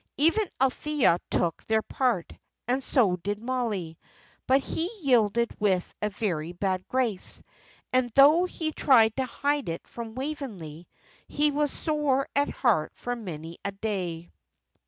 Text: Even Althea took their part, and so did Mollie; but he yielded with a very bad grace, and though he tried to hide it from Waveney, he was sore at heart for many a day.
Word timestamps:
Even 0.17 0.49
Althea 0.59 1.19
took 1.29 1.63
their 1.67 1.83
part, 1.83 2.33
and 2.67 2.81
so 2.81 3.17
did 3.17 3.37
Mollie; 3.37 3.99
but 4.47 4.59
he 4.59 4.89
yielded 5.03 5.51
with 5.59 5.93
a 6.01 6.09
very 6.09 6.53
bad 6.53 6.87
grace, 6.87 7.43
and 7.93 8.09
though 8.15 8.45
he 8.45 8.71
tried 8.71 9.15
to 9.17 9.25
hide 9.27 9.69
it 9.69 9.87
from 9.87 10.15
Waveney, 10.15 10.87
he 11.27 11.51
was 11.51 11.69
sore 11.71 12.27
at 12.35 12.49
heart 12.49 12.93
for 12.95 13.15
many 13.15 13.59
a 13.63 13.73
day. 13.73 14.31